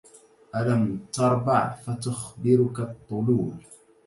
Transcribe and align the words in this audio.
ألم 0.55 0.99
تربع 1.13 1.73
فتخبرك 1.75 2.79
الطلول 2.79 3.53